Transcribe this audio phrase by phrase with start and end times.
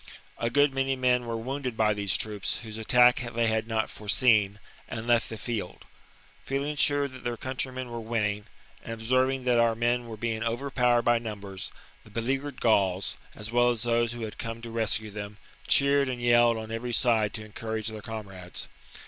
[0.39, 4.09] A good many men were wounded by these troops, whose attack they had not fore
[4.09, 4.57] seen,
[4.89, 5.85] and left the field.
[6.43, 8.45] Feeling sure that their countrymen were winning,
[8.83, 11.71] and observing that our men were being overpowered by numbers,
[12.03, 15.37] the beleaguered Gauls, as well as those who had come to rescue them,
[15.67, 18.67] cheered and yelled on every side to encourage their comrades.